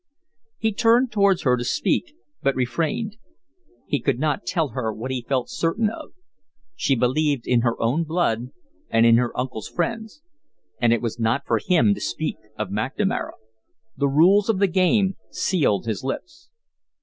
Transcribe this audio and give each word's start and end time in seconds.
He 0.57 0.71
turned 0.73 1.11
towards 1.11 1.43
her 1.43 1.55
to 1.55 1.63
speak, 1.63 2.15
but 2.41 2.55
refrained. 2.55 3.17
He 3.85 3.99
could 3.99 4.17
not 4.17 4.47
tell 4.47 4.69
her 4.69 4.91
what 4.91 5.11
he 5.11 5.21
felt 5.29 5.47
certain 5.51 5.91
of. 5.91 6.13
She 6.75 6.95
believed 6.95 7.45
in 7.45 7.61
her 7.61 7.79
own 7.79 8.03
blood 8.05 8.49
and 8.89 9.05
in 9.05 9.17
her 9.17 9.31
uncle's 9.39 9.67
friends 9.69 10.23
and 10.81 10.91
it 10.91 11.03
was 11.03 11.19
not 11.19 11.45
for 11.45 11.59
him 11.59 11.93
to 11.93 12.01
speak 12.01 12.37
of 12.57 12.69
McNamara. 12.69 13.33
The 13.95 14.07
rules 14.09 14.49
of 14.49 14.57
the 14.57 14.65
game 14.65 15.17
sealed 15.29 15.85
his 15.85 16.03
lips. 16.03 16.49